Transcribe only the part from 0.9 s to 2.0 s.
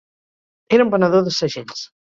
venedor de segells.